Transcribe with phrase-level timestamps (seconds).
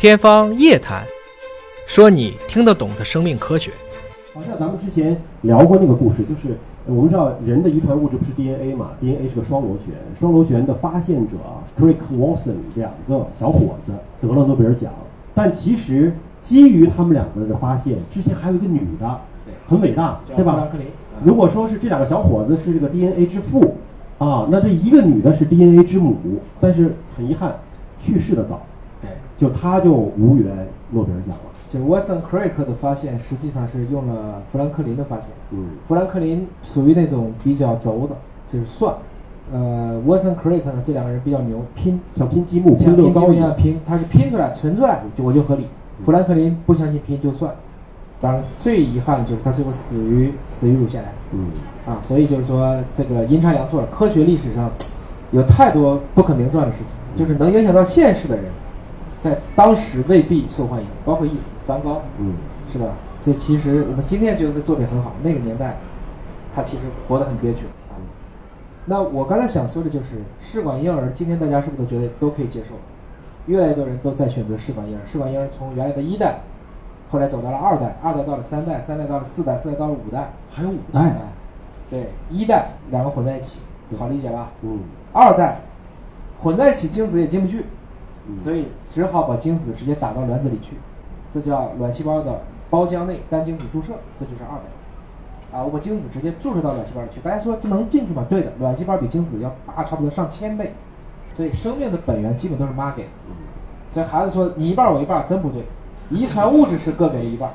[0.00, 1.02] 天方夜谭，
[1.84, 3.70] 说你听得懂的生命科学。
[4.32, 11.34] 好像咱们之前聊过那个故事，就是呃我们知道人的遗传物质不是 DNA 嘛，DNA 是个双螺旋，双螺旋的发现者
[11.78, 13.92] Crick Watson 两个小伙子
[14.22, 14.90] 得了诺贝尔奖，
[15.34, 20.66] 但其实基于他们两个的发现，之前还有一个女的对，很伟大，对吧？
[21.22, 23.76] 如果说是这两个小伙子是这个 DNA 之父
[24.16, 26.16] 啊，那这一个女的是 DNA 之母，
[26.58, 27.54] 但是很遗憾
[28.02, 28.62] 去世的早，
[29.00, 31.42] 对，就他就无缘诺贝尔奖了。
[31.72, 35.28] 就是 Watson Crick 的发现实际上是用了富兰克林的发现。
[35.50, 38.16] 嗯富兰克林属于那种比较轴的，
[38.52, 38.94] 就是算。
[39.52, 43.20] 呃，Watson Crick 呢，这两个人比较牛，拼像拼积木、像拼积。
[43.20, 45.66] 木一样拼，他是拼出来存出来就我就合理。
[46.04, 47.52] 富兰克林不相信拼就算。
[48.20, 51.46] 当然，最遗憾的就是他最后死于死于乳腺癌嗯，
[51.86, 54.70] 啊，所以就是说这个阴差阳错，科学历史上
[55.30, 58.44] 有太多不可名状的事情，就是能影响到现实的人，
[59.20, 62.34] 在当时未必受欢迎，包括艺术，梵高，嗯，
[62.72, 62.86] 是吧？
[63.20, 65.76] 这其实我们今天觉得这作品很好，那个年代，
[66.54, 68.00] 他其实活得很憋屈啊。
[68.86, 72.74] 那我刚才想说的就是，试管婴儿，今天大家是不是都觉得都可以接受？
[73.46, 75.00] 越来越多人都在选择试管婴儿。
[75.04, 76.40] 试管婴儿从原来的一代，
[77.10, 80.32] 后来走到了二代，二代到了三代，三代到了四代，四代到了五代。
[80.48, 81.28] 还有五代啊，
[81.90, 83.58] 对，一代两个混在一起，
[83.98, 84.50] 好理解吧？
[84.62, 84.78] 嗯
[85.12, 85.60] 二代
[86.42, 87.64] 混在一起，精子也进不去，嗯
[88.36, 90.76] 所以只好把精子直接打到卵子里去，
[91.30, 94.64] 这叫卵细胞的胞浆内单精子注射，这就是二倍。
[95.52, 98.24] 啊，我把精子直接注射到卵细胞里去，大家说这能进去吗？
[98.28, 100.72] 对的，卵细胞比精子要大差不多上千倍，
[101.34, 103.08] 所以生命的本源基本都是妈给的。
[103.90, 105.64] 所以孩子说你一半我一半，真不对，
[106.08, 107.50] 遗传物质是各给了一半，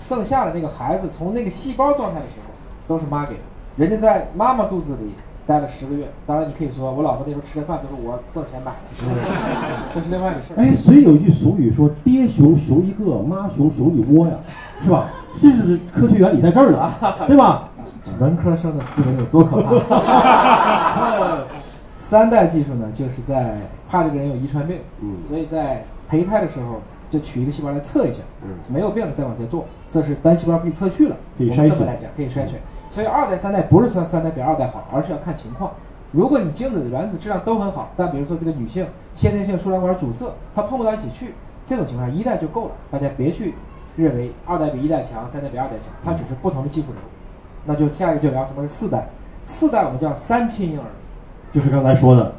[0.00, 2.52] 剩下的那个孩子从那个细胞状态的时候
[2.88, 3.40] 都是妈给的，
[3.76, 5.14] 人家在妈妈肚子里
[5.48, 10.60] 待了十个月，当然你可以说我老婆那时候吃的饭都是我挣钱买的， 这是另外的事儿。
[10.60, 14.34] 哎，所以有一句俗语说“爹熊熊一个，妈熊熊一窝”呀，
[14.84, 15.08] 是吧？
[15.40, 16.92] 这是科学原理在这儿呢，
[17.26, 17.70] 对吧？
[18.20, 21.38] 文科生的思维有多可怕？
[21.98, 23.56] 三代技术呢，就是在
[23.88, 32.60] 怕这个人有遗传病，嗯所以在胚胎的时候就取一个细胞来测一下，嗯没有病了再往下做，这是单细胞可以测序了，我们可以筛选这么来讲可以筛选。
[32.90, 35.72] 所以二代、三代不是说三代比二代好，而是要看情况。
[36.12, 41.34] 如果你精子的、卵子质量都很好，但比如说这个女性先天性输卵管阻塞，它碰不到一起去，
[41.66, 42.70] 这种情况下一代就够了。
[42.90, 43.54] 大家别去
[43.96, 46.96] 认为二代比一代强，三代比二代强，它只是不同的技术流。
[47.66, 49.08] 那就下一个就聊什么是四代，
[49.44, 50.86] 四代我们叫三亲婴儿，
[51.52, 52.32] 就是刚才说的，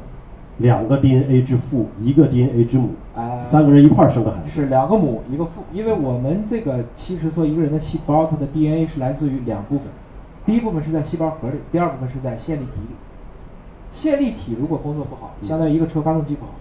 [0.58, 4.50] 两个 DNA 之父，一个 DNA 之母，哎三个人一块儿生的孩子。
[4.50, 9.86] 是两个母一个父，因为我们这个其实说一个人的细胞，它的 DNA 是来自于两部分，
[10.46, 12.96] 第一部分是在细胞核里，第二部分是在线粒体里。
[13.90, 16.52] 线粒体如果工作不好，相当于一个车发动机不好，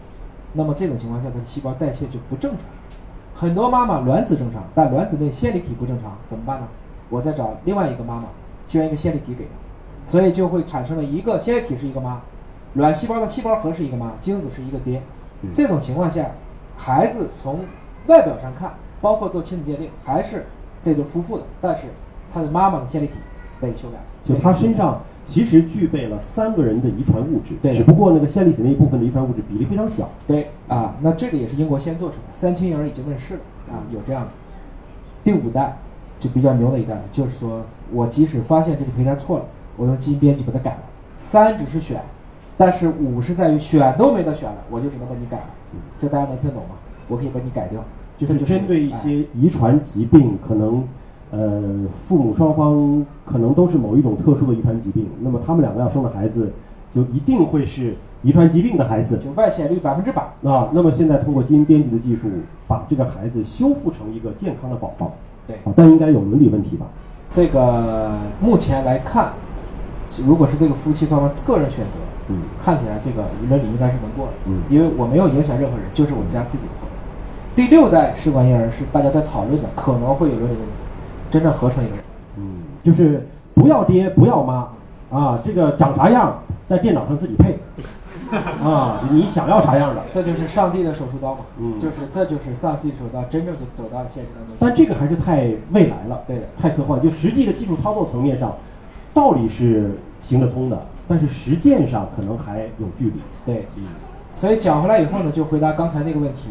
[0.53, 2.61] 那么这种情况下，它的细胞代谢就不正常。
[3.33, 6.67] 很多妈妈卵子正常，但卵子内线粒体不正常，怎么办呢？
[7.09, 8.25] 我再找另外一个妈妈
[8.67, 9.51] 捐一个线粒体给她，
[10.07, 12.21] 所以就会产生了一个线粒体是一个妈，
[12.73, 15.01] 卵细胞的细胞核是一个妈，精子是一个爹。
[15.41, 16.31] 嗯这种情况下，
[16.75, 17.61] 孩子从
[18.07, 20.47] 外表上看，包括做亲子鉴定，还是
[20.81, 21.83] 这对夫妇的，但是
[22.33, 23.13] 他的妈妈的线粒体
[23.59, 30.09] 被修改，就他身上其实具备了三个人的遗传物质，对只不过那个线粒体那一部分的遗传物质比例非常小。
[30.27, 33.39] 对啊，那这个也是英国先做出来，三亲婴儿已经问世了
[33.69, 34.29] 啊，有这样的。
[35.23, 35.77] 第五代
[36.19, 39.45] 就比较牛的一代了，就是说我即使发现这个胚胎错了，
[39.77, 40.79] 我用基因编辑把它改了。
[41.17, 42.01] 三只是选，
[42.57, 45.45] 但是五是在于选都没得选了，我就只能把你改了。
[45.97, 46.75] 这大家能听懂吗？
[47.07, 47.83] 我可以把你改掉，
[48.15, 50.87] 就是针对一哎些遗传疾病，可能
[51.31, 51.61] 呃
[52.07, 56.51] 父母双方可能都是某一种特殊的遗传疾病，那么他们两个要生的孩子
[56.91, 60.21] 就一定会是遗传疾病的孩子就外显率百分之百。
[60.43, 60.69] 啊。
[60.73, 62.27] 那么现在通过基因编辑的技术，
[62.67, 65.13] 把这个孩子修复成一个健康的宝宝
[65.47, 66.87] 对，啊，但应该有伦理问题吧？
[67.31, 68.11] 这个
[68.41, 69.33] 目前来看，
[70.25, 71.97] 如果是这个夫妻双方个人选择，
[72.29, 76.95] 嗯看起来这个伦理应该是能过的，嗯因为我没有影响任何人，就是我家自己的朋友。
[77.55, 80.71] 第六代试管婴儿是大家在讨论的，可能会有伦理问题，
[81.29, 82.03] 真正合成一个人。
[82.37, 82.43] 嗯，
[82.83, 84.67] 就是不要爹不要妈
[85.11, 87.59] 啊，这个长啥样在电脑上自己配
[88.63, 90.01] 啊，你想要啥样的。
[90.11, 94.55] 这就是上帝的手术刀嘛，嗯就是这就是上帝的手术刀，真正就走到了现实当中。
[94.59, 97.01] 但这个还是太未来了，对的太科幻。
[97.01, 98.55] 就实际的技术操作层面上，
[99.13, 103.21] 道理是行得通的，但是实践上可能还有距离。
[103.45, 103.83] 对，嗯
[104.35, 106.49] 所以讲回来以后呢，就回答刚才那个问题：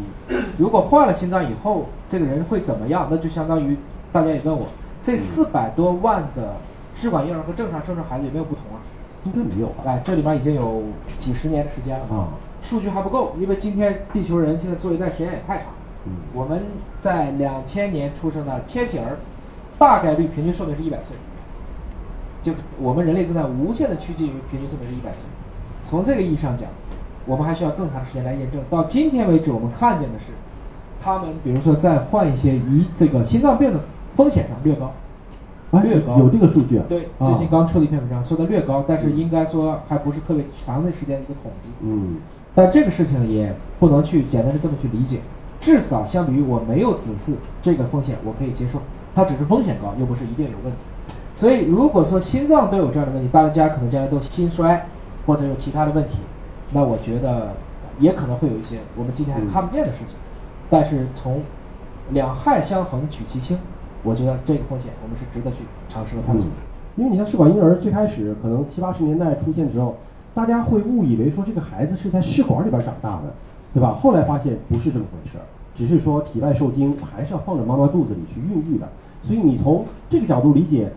[0.57, 3.07] 如果换了心脏以后，这个人会怎么样？
[3.09, 3.77] 那就相当于
[4.11, 4.67] 大家也问我，
[5.01, 6.57] 这四百多万的
[6.93, 8.81] 试管婴儿和正常生出孩子有没有不同啊？
[9.25, 9.83] 应该没有吧？
[9.85, 10.83] 哎，这里面已经有
[11.17, 12.29] 几十年的时间了啊，
[12.61, 15.65] 数据还不够，因为今天地球人现在做一代实验也太长，
[16.05, 16.63] 嗯我们
[17.01, 19.17] 在两千年出生的千禧儿，
[19.77, 21.15] 大概率平均寿命是一百岁，
[22.41, 25.19] 就是我们人类正在无限的趋近于平均寿命是一百岁。
[25.83, 26.69] 从这个意义上讲，
[27.25, 28.61] 我们还需要更长时间来验证。
[28.69, 30.27] 到今天为止，我们看见的是，
[31.01, 33.81] 他们比如说在患一些胰这个心脏病的
[34.19, 34.91] 风险上略高，
[35.71, 36.83] 哎略高有这个数据啊？
[36.89, 41.69] 对，啊最近刚出了一篇文章说的略高，但是应该说还不是特别长的时间的一个统计。
[41.79, 42.17] 嗯
[42.53, 45.19] 但这个事情也不能去简单的这么去理解，
[45.61, 48.81] 至少相比于我没有子嗣这个风险，我可以接受，
[49.15, 50.79] 它只是风险高，又不是一定有问题。
[51.33, 54.85] 所以如果说心脏都有这样的问题，大家可能将来都心衰
[55.25, 56.17] 或者有其他的问题，
[56.73, 57.53] 那我觉得
[57.99, 60.17] 也可能会有一些我们今天还看不见的事情。
[60.69, 61.41] 但是从
[62.09, 63.57] 两害相衡取其轻，
[64.03, 65.57] 我觉得这个风险我们是值得去
[65.87, 66.51] 尝试和探索的。
[66.95, 69.95] 因为你看试管婴儿最开始可能七八十年代出现之后，
[70.33, 73.33] 大家会误以为说这个孩子是在试管里边长大的，
[73.73, 73.93] 对吧？
[73.93, 75.43] 后来发现不是这么回事儿，
[75.73, 78.87] 只是说体外受精还是要放在妈妈肚子里去孕育的。
[79.21, 80.91] 所以你从这个角度理解，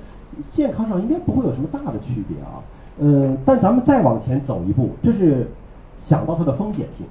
[0.51, 2.63] 健康上应该不会有什么大的区别啊。
[3.01, 5.51] 呃，但咱们再往前走一步，这是
[5.99, 7.07] 想到它的风险性；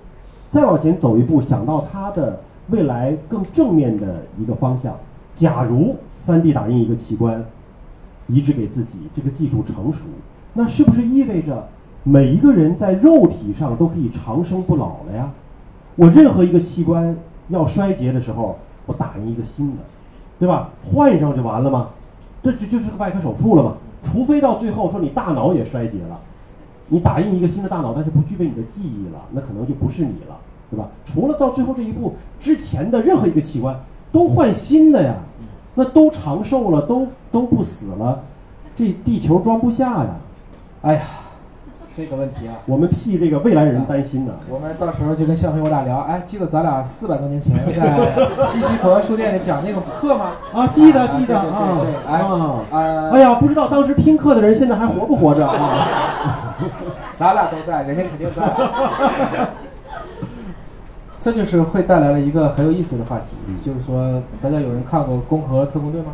[0.49, 4.95] 再往前走一步，想到它的未来更正面的一个方向。
[5.33, 7.45] 假如 3D 打印一个器官，
[8.27, 10.05] 移植给自己，这个技术成熟，
[10.53, 11.67] 那是不是意味着
[12.03, 15.31] 每一个人在肉体上都可以长生不老了呀？
[15.95, 17.17] 我任何一个器官
[17.49, 19.83] 要衰竭的时候，我打印一个新的，
[20.39, 20.69] 对吧？
[20.83, 21.89] 换上就完了吗？
[22.43, 23.75] 这这就是个外科手术了嘛？
[24.03, 26.19] 除非到最后说你大脑也衰竭了，
[26.87, 30.37] 你打印一个新的大脑，但是不具备你的记忆了，那可能就不是你了，
[30.69, 30.89] 对吧？
[31.05, 33.79] 除了到最后这一步之前的任何一个器官
[34.11, 35.13] 都换新的呀，
[35.75, 38.21] 那都长寿了，都都不死了，
[38.75, 40.07] 这地球装不下呀。
[40.81, 41.01] 哎呀，
[41.93, 44.33] 这个问题啊，我们替这个未来人担心呢。
[44.49, 50.31] 我们到时候就跟向飞我俩聊，哎，记得咱俩四百多年前 在西西弗书店里讲那个课吗？
[50.53, 52.59] 啊，记得啊记得啊哎啊！
[52.71, 56.57] 呃哎呀，不知道当时听课的人现在还活不活着啊？
[57.15, 58.41] 咱俩都在，人家肯定在。
[61.21, 66.13] 这就是会带来了一个很有意思的话题，嗯就是说，大家有人看过《攻壳特工队》吗？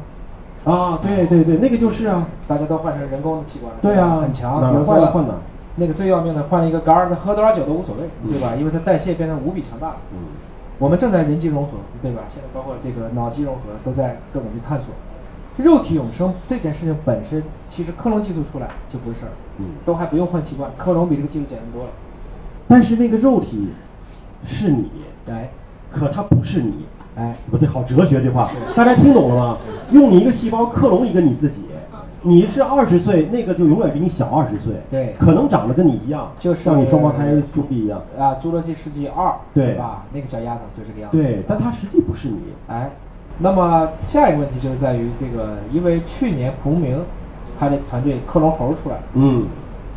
[0.65, 4.59] 啊，对对对，那个就是啊，大家都换成人工的器官了，对啊，很强。
[4.59, 5.39] 哪儿比如说坏了换哪儿。
[5.77, 8.54] 那个最要命的，换了一个肝儿，他喝多少酒都无所谓，对吧？
[8.59, 9.95] 因为它代谢变得无比强大了。
[10.12, 10.18] 嗯
[10.80, 11.71] 我们正在人机融合，
[12.03, 12.21] 对吧？
[12.30, 14.94] 现在包括这个脑机融合，都在各种去探索。
[15.57, 21.89] 肉体永生这件事情本身，其实克隆技术出来就不是事儿，嗯都还不用换器官，克隆比这个技术简单多了。
[22.68, 23.69] 但是那个肉体
[24.44, 24.89] 是你，
[25.30, 25.50] 哎
[25.92, 26.86] 可它不是你。
[27.16, 29.57] 哎，不对，好哲学这话，大家听懂了吗？
[29.89, 31.63] 用你一个细胞克隆一个你自己，
[32.22, 37.25] 你是二十岁，那个就永远比你小二十岁，对可能长得跟你一样，就是像你双胞胎
[37.56, 39.25] 兄弟一样，啊，《侏罗纪世纪二》
[39.56, 40.04] 对吧？
[40.13, 41.18] 那个小丫头就这个样子。
[41.18, 42.38] 对，但它实际不是你。
[42.68, 42.92] 哎，
[43.39, 47.04] 那么下一个问题就是在于这个，因为去年蒲明
[47.60, 49.48] 他的团队克隆猴出来了，嗯，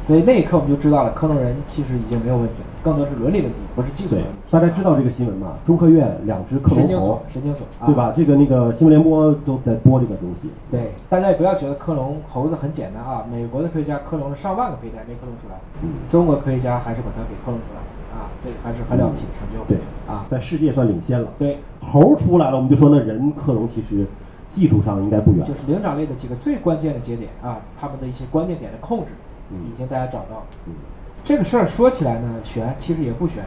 [0.03, 5.53] 所以那一刻我们就知道了，克隆人其实已经没有问题了，更多是伦理问题，不是技术问题。，大家知道这个新闻吗？
[5.65, 7.95] 中科院两只克隆猴神经所，，神经所，啊、对？
[7.95, 8.13] 吧？
[8.17, 10.51] 这个那个新闻联播都在播这个东西。
[10.71, 13.25] 对，大家也不要觉得克隆猴子很简单啊！
[13.31, 17.87] 美国的科学家克隆了上万个胚胎，没克隆出来，嗯中国科学家还是把它给克隆出来了
[18.17, 18.33] 啊！
[18.43, 19.63] 这个还是很了不起的成就。
[19.69, 21.29] 对啊，在世界算领先了。
[21.39, 24.07] 对，猴出来了，我们就说那人克隆其实
[24.49, 25.45] 技术上应该不远。
[25.45, 29.30] 就是灵长类的几个最关键的节点啊，他们的一些关键点的控制，嗯
[29.71, 30.43] 已经大家找到了。
[30.67, 30.75] 嗯
[31.23, 33.45] 这个事儿说起来呢悬，其实也不悬，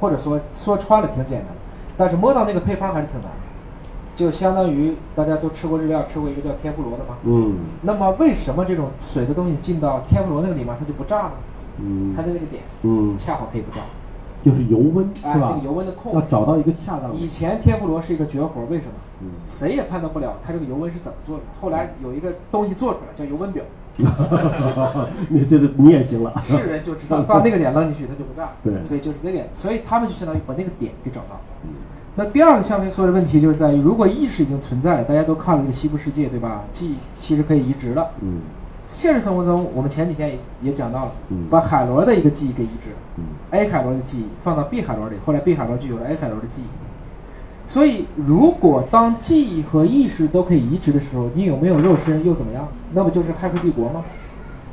[0.00, 1.48] 或者说说穿了挺简单，
[1.96, 3.36] 但是摸到那个配方还是挺难的。
[4.14, 7.16] 就相当于大家都吃过日料，吃过一个叫天妇罗的吗？
[7.24, 11.30] 嗯那么为什么这种水的东西进到天妇罗那个里面它就不炸呢？
[11.78, 13.80] 嗯它的那个点嗯，恰好可以不炸，
[14.42, 15.54] 就是油温哎，是吧？
[15.54, 16.18] 那个油温的控制。
[16.18, 17.16] 要找到一个恰当的。
[17.16, 18.92] 以前天妇罗是一个绝活，为什么？
[19.22, 21.42] 嗯谁也判断不了它这个油温是怎么做的。
[21.60, 23.64] 后来有一个东西做出来叫油温表，
[25.28, 26.32] 你这个你也行了。
[26.42, 28.50] 是人就知道到那个点扔进去它就不炸。
[28.62, 31.34] 对所以就是这点，所以他们就相当于把那个点给找到。
[31.34, 31.40] 了
[32.16, 36.64] 那第二个相对说的问题就是在于，如果意识已经存在，大家都看了这个西部世界，对吧？
[36.72, 38.10] 记忆其实可以移植了。
[38.20, 38.40] 嗯
[38.88, 42.96] 现实生活中，我们前几天也也讲到了，嗯把海螺的一个记忆给移植了。
[43.18, 46.89] 嗯 A 海螺的记忆放到 B 海螺里，后来 B 海螺就有了 A 海螺的记忆。
[47.70, 52.66] 所以，如果当记忆和意识都可以移植的时候，你有没有肉身又怎么样？
[52.94, 54.02] 那不就是《骇客帝国》吗？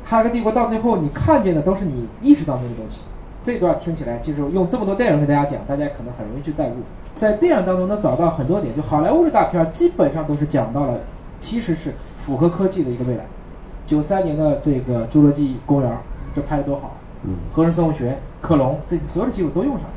[0.10, 3.02] 《骇客帝国》到最后你看见的都是你意识当中的东西。
[3.40, 6.74] 这段听起来就是用这么多电影给大家讲，大家可能很容易去代入。
[7.16, 10.98] 在电影当中能找到很多点，就好莱坞的大片基本上都是讲到了，
[11.38, 13.24] 其实是符合科技的一个未来。
[13.86, 15.88] 九三年的这个《侏罗纪公园》，
[16.34, 16.96] 这拍的多好！
[17.22, 19.90] 嗯合成生物学、克隆，这所有的技术都用上了。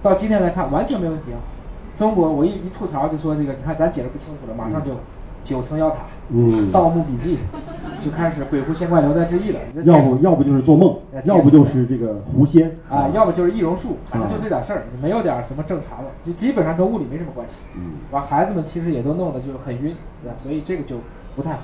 [0.00, 1.38] 到今天来看，完全没问题啊。
[1.96, 4.92] 中国我一一吐槽就说这个，你看咱解释不清楚了，马上就
[5.42, 5.96] 九层妖塔、
[6.28, 7.38] 嗯，盗墓笔记，
[8.04, 9.60] 就开始鬼狐仙怪聊斋志异了。
[9.84, 17.54] 要不要不就是做梦哎，要不就是这个狐仙啊，要不就是易容术，反正啊就这点事儿，没有点什么正常的，就基本上跟物理没什么关系。
[17.74, 20.34] 嗯把孩子们其实也都弄得就很晕，对吧？
[20.36, 20.96] 所以这个就
[21.34, 21.60] 不太好。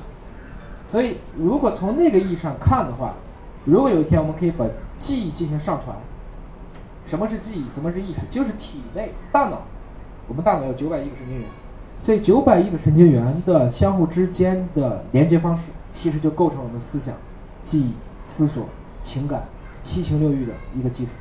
[0.86, 3.14] 所以如果从那个意义上看的话，
[3.64, 4.64] 如果有一天我们可以把
[4.96, 5.94] 记忆进行上传，
[7.06, 7.64] 什么是记忆？
[7.74, 8.20] 什么是意识？
[8.30, 9.62] 就是体内大脑，
[10.32, 11.44] 我们大脑有九百亿个神经元，
[12.00, 17.14] 这九百亿个神经元的相互之间的连接方式，其实就构成我们思想、
[17.62, 17.92] 记忆、
[18.24, 18.64] 思索、
[19.02, 19.42] 情感、
[19.82, 21.12] 七情六欲的一个基础。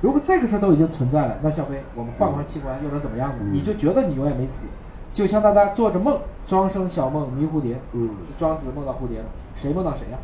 [0.00, 3.38] 如果这个事儿都已经存在了，那小飞，我们换换器官又能怎么样呢？
[3.40, 4.66] 嗯你就觉得你永远没死，
[5.12, 9.24] 就像大家做着梦，庄生晓梦迷蝴蝶，嗯，庄子梦到蝴蝶了，
[9.56, 10.18] 谁梦到谁呀、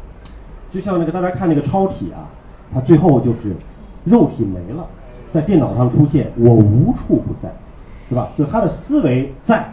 [0.70, 2.30] 就像那个大家看那个超体啊，
[2.72, 3.56] 它最后就是
[4.04, 4.86] 肉体没了，
[5.32, 7.52] 在电脑上出现，我无处不在，
[8.12, 8.28] 对吧？
[8.36, 9.64] 就他的思维在，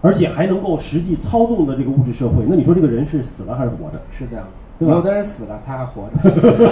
[0.00, 4.00] 而且还能够实际操纵的这个物质社会，那你说这个人是死了还是活着？
[4.10, 4.46] 是这样
[4.78, 6.68] 子，有的人死了，他还活着。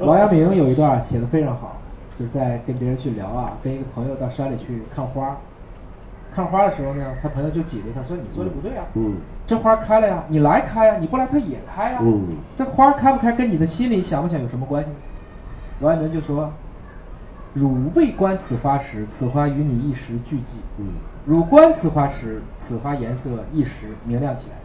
[0.04, 1.76] 王阳明有一段写的非常好，
[2.18, 5.36] 就是在跟别人去聊啊，跟一个朋友到山里去看花，
[6.34, 9.14] 看花的时候呢，他朋友就挤兑他说：“你说的不对啊，嗯
[9.46, 11.98] 这花开了呀，你来开呀，你不来它也开呀。
[12.00, 14.96] 嗯这花开不开跟你的心里想不想有什么关系呢？”
[15.80, 16.50] 王阳明就说
[17.54, 20.86] ：“汝未观此花时，此花与你一时俱寂；嗯
[21.24, 24.56] 汝观此花时，此花颜色一时明亮起来，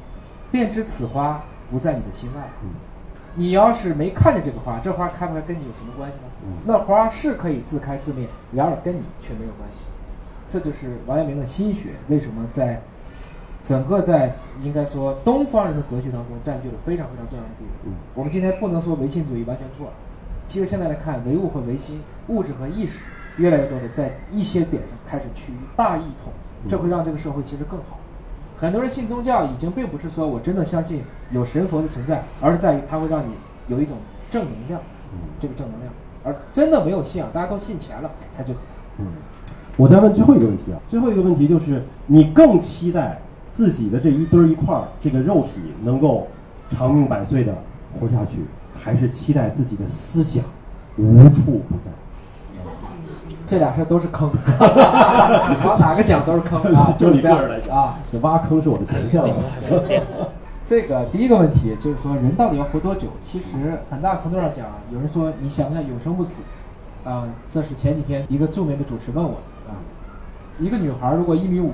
[0.51, 2.41] 便知此花不在你的心外。
[2.63, 2.69] 嗯
[3.35, 6.23] 你要是没看见这个花，这花开不开跟你有什么关系呢？
[6.43, 9.77] 嗯那花是可以自开自灭，然而跟你却没有关系。
[10.49, 12.81] 这就是王阳明的心学为什么在
[13.61, 17.69] 整个在应该说东方人的哲学当中占据了非常非常重要的地位。
[17.85, 19.93] 嗯我们今天不能说唯心主义完全错了，
[20.49, 23.01] 其实现在来看，唯物和唯心，物质和意识，
[23.37, 26.33] 越来越多的在一些点上开始趋于大一统，
[26.67, 27.99] 这会让这个社会其实更好。
[28.57, 33.33] 很多人信宗教已经并不是说我真的相信有神佛的存在，而是在于它会让你
[33.67, 33.97] 有一种
[34.31, 34.81] 正能量，
[35.39, 35.93] 这个正能量。
[36.23, 39.03] 而真的没有信仰，大家都信钱了，才最可怕。
[39.03, 39.05] 嗯。
[39.77, 46.27] 我再问最后一个问题啊，最后一个问题就是，你更期待自己的这一堆儿一块儿这个肉体能够
[46.69, 47.53] 长命百岁的
[47.99, 48.39] 活下去，
[48.77, 50.43] 还是期待自己的思想
[50.97, 51.91] 无处不在？
[53.45, 54.29] 这俩事儿都是坑，
[55.65, 57.97] 往哪个讲都是坑啊， 就你这样来讲啊。
[58.11, 59.35] 这挖坑是我的强项啊。
[60.63, 63.07] 这个第一个问题就是说，人到底要活多久？
[63.23, 66.43] 其实很大程度上讲，有人说你想不想永生不死？
[67.03, 69.73] 啊、这是前几天一个著名的主持问我的啊。
[70.59, 71.73] 一个女孩如果一米五，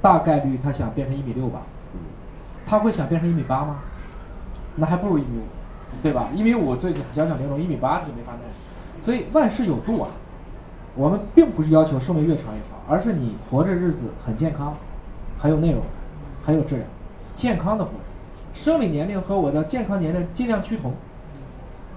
[0.00, 1.62] 大概率她想变成一米六吧？
[2.64, 3.78] 她会想变成一米八吗？
[4.76, 5.42] 那还不如一米五，
[6.02, 6.28] 对吧？
[6.34, 8.40] 一米五最小小玲珑，一米八就没法弄。
[9.02, 10.08] 所以万事有度啊。
[10.98, 14.74] 我们并不是要求寿命越长越好，而是你活着日子很健康，
[15.38, 15.82] 很有内容，
[16.42, 16.88] 很有质量，
[17.34, 17.90] 健康的活。
[18.54, 20.94] 生理年龄和我的健康年龄尽量趋同。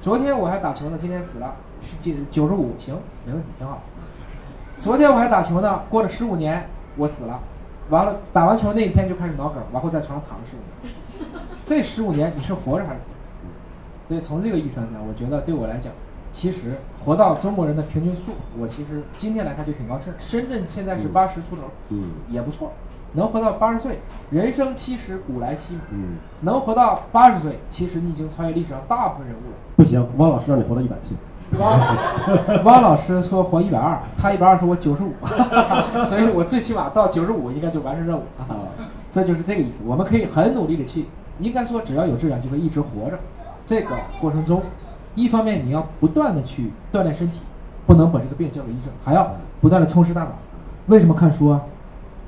[0.01, 1.55] 昨天我还打球呢，今天死了，
[2.01, 3.81] 九九十五，行，没问题，挺好。
[4.81, 7.39] 昨天我还打球呢，过了十五年我死了，
[7.89, 10.93] 完了打完球那一天就开始脑梗，然后在床上躺了十五年。
[11.63, 13.11] 这十五年你是活着还是死？
[14.09, 15.93] 所以从这个意义上讲，我觉得对我来讲，
[16.31, 16.75] 其实
[17.05, 20.11] 活到中国人的平均数，我其实今天来看就挺高兴。
[20.17, 22.71] 深圳现在是八十出头，嗯也不错，
[23.13, 23.99] 能活到八十岁，
[24.31, 25.81] 人生七十古来稀嘛。
[25.91, 29.57] 嗯，能活到八十岁，其实你已经超越历史上大部分人物了。
[29.75, 31.15] 不行，汪老师让你活到一百岁。
[31.59, 31.79] 汪
[32.65, 35.13] 汪老师说活一百二，他一百二说，我九十五，
[36.05, 38.45] 所以我最起码到九十五应该就完成任务啊
[39.11, 39.83] 这就是这个意思。
[39.85, 41.05] 我们可以很努力的去，
[41.39, 43.19] 应该说只要有质量就会一直活着。
[43.69, 44.63] 这个过程中，
[45.13, 47.41] 一方面你要不断的去锻炼身体，
[47.85, 50.31] 不能把这个病交给医生，还要不断的充实大脑。
[50.87, 51.61] 为什么看书啊？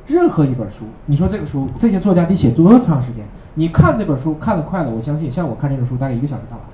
[0.05, 3.25] 任何一本书，你说这个书，这些作家得写多长时间？
[3.55, 6.67] 你看这本书看得快的，我相信像我看这本书大概一个小时看完。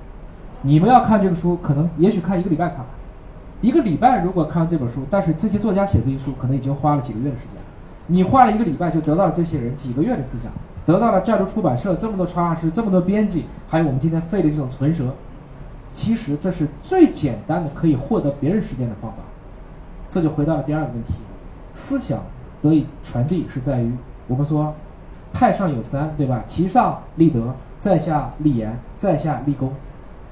[0.60, 2.86] 你们要看这个书，可能也许看一个礼拜看完。
[3.62, 7.54] 一个礼拜如果看完这本书，但是这些作家写这些书，可能已经花了几个月的时间。
[8.10, 10.50] 你花了一个礼拜就得到了这些人几个月的思想，
[10.84, 15.14] 得到了债主出版社这么多插画师、这么多编辑，还有我们今天费的这种唇舌。
[15.92, 19.18] 其实这是最简单的可以获得别人时间的方法。
[20.10, 21.14] 这就回到了第二个问题：
[21.74, 22.22] 思想
[22.62, 23.92] 得以传递是在于
[24.26, 24.74] 我们说，
[25.32, 26.42] 太上有三，对吧？
[26.46, 29.70] 其上立德，在下立言，在下立功。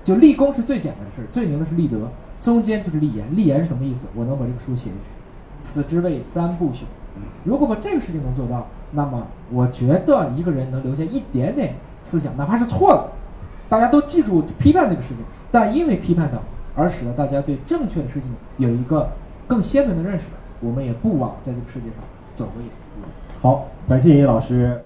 [0.02, 2.08] 就立功是最简单的事，最牛的是立德，
[2.40, 3.26] 中间就是立言。
[3.36, 4.06] 立言是什么意思？
[4.14, 6.84] 我能把这个书写下去，此之谓三不朽。
[7.44, 13.12] 如果把这个事情能做到，那么我觉得一个人能留下一点点思想，哪怕是错了，
[13.68, 15.18] 大家都记住批判这个事情，
[15.50, 16.38] 但因为批判它
[16.80, 19.08] 而使得大家对正确的事情有一个
[19.46, 20.26] 更鲜明的认识，
[20.60, 21.98] 我们也不枉在这个世界上
[22.34, 22.66] 走过一。
[23.40, 24.85] 好，感谢叶老师。